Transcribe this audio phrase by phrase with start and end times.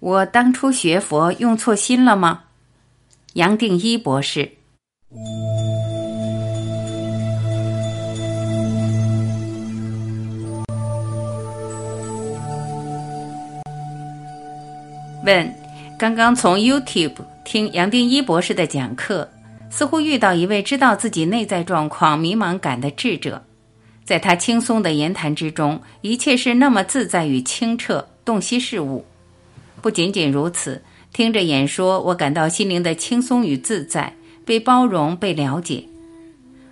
[0.00, 2.44] 我当初学佛用错心了吗？
[3.32, 4.48] 杨定一博士。
[15.24, 15.52] 问：
[15.98, 19.28] 刚刚从 YouTube 听杨定一博士的讲课，
[19.68, 23.42] 似乎遇到一位知道自己内在状况迷茫感的智者，
[24.04, 29.04] 在他轻松的言谈之中，一切是那么自在与清澈，洞悉事物。
[29.80, 30.82] 不仅仅如此，
[31.12, 34.14] 听着演说，我感到心灵的轻松与自在，
[34.44, 35.84] 被包容、被了解。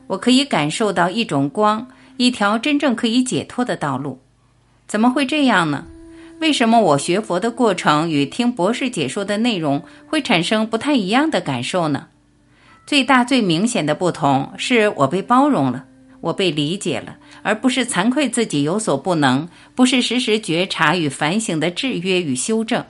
[0.09, 4.21] 我可以感受到一种光，一条真正可以解脱的道路。
[4.87, 5.87] 怎么会这样呢？
[6.39, 12.09] 为什么我学佛的过程与听博士解说的内容会产生不太一样的感受呢？
[12.87, 15.87] 最大、最明显的不同是我被包容了，
[16.21, 22.85] 我被理解了，而不是惭愧自己有所不能，不是时时觉察与反省的制约与修正。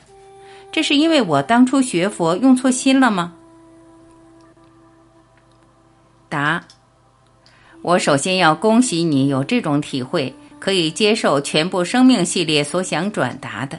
[0.71, 3.33] 这是因为我当初学佛用错心了吗？
[6.29, 6.63] 答：
[7.83, 13.79] 我首先要恭喜你有这种体会，可以接受全部生命系列所想转达的。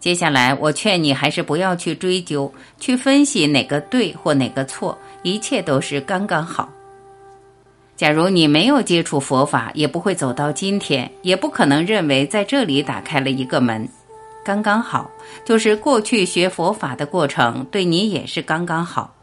[0.00, 6.68] 接下来，我劝你还是不要去追究、去分析哪个对或哪个错，一切都是刚刚好。
[7.94, 13.88] 假如你没有接触佛法，也不会走到今天，也不可能认为在这里打开了一个门。
[14.44, 15.10] 刚刚好，
[15.44, 19.14] 就是过去学佛法的过程对你也是刚刚好。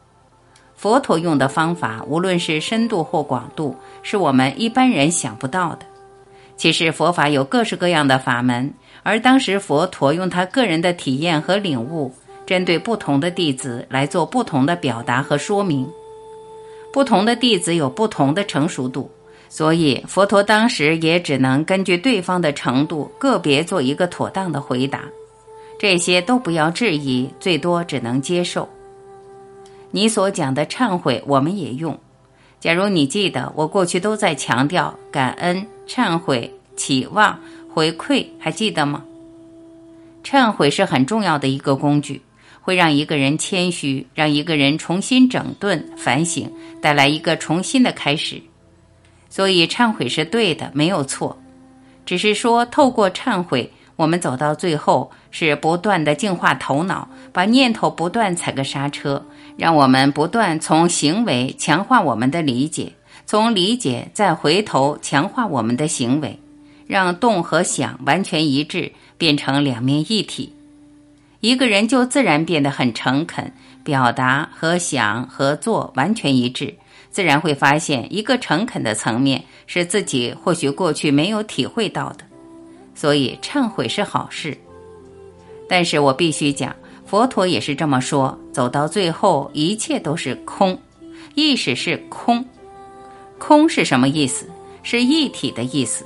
[0.76, 5.86] 佛陀用的方法，无论是深度或广度，是我们一般人想不到的。
[6.56, 12.14] 其实佛法有各式各样的法门，而当时佛陀用他个人的体验和领悟，
[12.46, 15.86] 针对不同的弟子来做不同的表达和说明。
[16.94, 19.12] 不同的弟子有不同的成熟度。
[19.50, 25.04] 所以，佛陀当时也只能根据对方的程度，个别做一个妥当的回答。
[25.80, 28.70] 这些都不要质疑，最多只能接受。
[29.92, 31.98] 你所讲的忏悔，我们也用。
[32.60, 37.40] 假如你记得，我过去都在强调感恩、忏悔、期望、
[37.74, 39.04] 回馈，还记得吗？
[40.24, 42.22] 忏悔是很重要的一个工具，
[42.62, 46.52] 会让一个人谦虚，让一个人重新整顿、反省，
[46.82, 48.40] 带来一个重新的开始。
[49.30, 51.40] 所以忏悔是对的，没有错，
[52.06, 59.24] 只是说透过忏悔，我们走到最后是不断的净化头脑，把念头不断踩个刹车，
[59.56, 62.94] 让我们不断从行为强化我们的理解，
[63.26, 66.40] 从理解再回头强化我们的行为，
[66.88, 70.52] 让动和想完全一致，变成两面一体，
[71.42, 73.54] 一个人就自然变得很诚恳，
[73.84, 76.74] 表达和想和做完全一致。
[77.12, 82.24] 自然会发现，一个诚恳的层面是自己或许过去没有体会到的，
[82.94, 84.56] 所以忏悔是好事。
[85.68, 86.76] 但是我必须讲，
[87.06, 90.80] 佛陀也是这么说：走到最后，一切都是空，
[91.34, 92.46] 意识是空。
[93.38, 94.48] 空是什么意思？
[94.84, 96.06] 是一体的意思。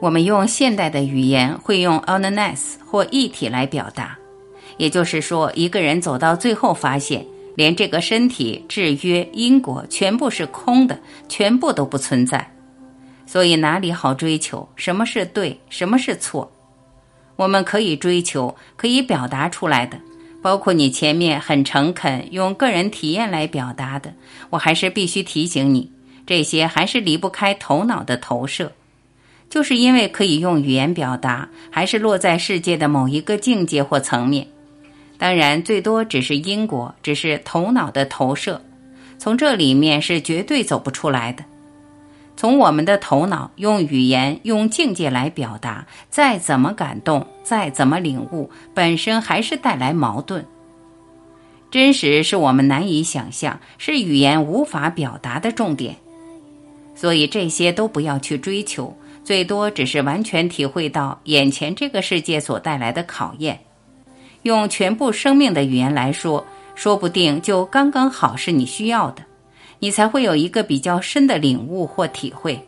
[0.00, 4.18] 我们用现代的语言会用 oneness 或一体来表达，
[4.76, 7.24] 也就是说，一个人走到最后发现。
[7.54, 10.98] 连这个身体、制约、因果，全部是空的，
[11.28, 12.50] 全部都不存在。
[13.26, 14.68] 所以哪里好追求？
[14.76, 15.58] 什么是对？
[15.70, 16.50] 什么是错？
[17.36, 19.98] 我们可以追求，可以表达出来的，
[20.42, 24.12] 包括你前面很诚恳用个人体验来表达的，
[24.50, 25.90] 我还是必须提醒你，
[26.26, 28.72] 这些还是离不开头脑的投射。
[29.50, 34.46] 就是因为可以用语言表达，还是落在世界的某一个境界或层面。
[35.24, 38.60] 当然，最多只是因果，只是头脑的投射，
[39.16, 41.42] 从这里面是绝对走不出来的。
[42.36, 50.44] 从我们的头脑用语言、用境界来表达，再怎么感动，再怎么领悟，本身还是带来矛盾。
[51.70, 55.96] 真实是我们难以想象，是语言无法表达的重点。
[56.94, 63.58] 所以这些都不要去追求，最多只是完全体会到眼前这个世界所带来的考验。
[64.44, 69.22] 用全部生命的语言来说，说不定就刚刚好是你需要的，
[69.78, 72.58] 你才会有一个比较深的领悟或体会。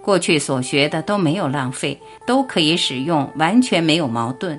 [0.00, 4.58] 过去所学的都没有浪费，都可以使用，完全没有矛盾。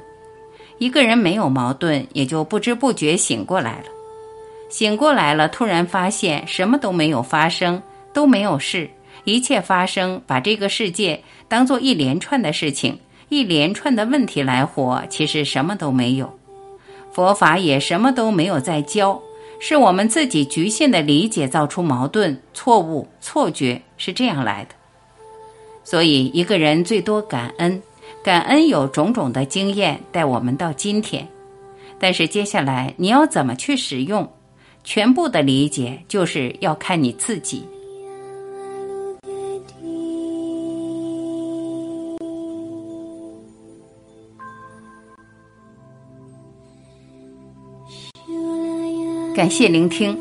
[0.78, 3.86] 一个人没有矛盾，也就不知不觉醒过来了。
[4.70, 7.82] 醒过来了，突然发现什么都没有发生，
[8.14, 8.90] 都没有事，
[9.24, 13.00] 一切发生，把这个世界当做一连串的事情。
[13.32, 16.38] 一连串的问题来活，其实什么都没有，
[17.14, 19.22] 佛法也什么都没有在教，
[19.58, 24.76] 是我们自己局限的理解造出矛盾、错误、错觉，是这样来的。
[25.86, 27.82] 所以，一个人最多感恩，
[28.22, 31.26] 感恩有种种的经验带我们到今天，
[31.98, 34.30] 但是接下来你要怎么去使用，
[34.84, 37.66] 全部的理解就是要看你自己。
[49.34, 50.18] 感谢聆听，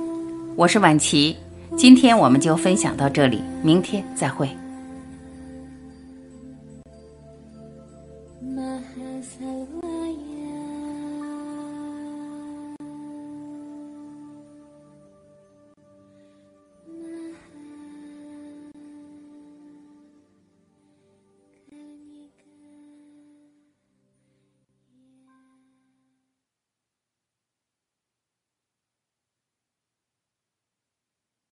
[0.55, 1.37] 我是晚琪，
[1.77, 4.49] 今天我们就分享到这里，明天再会。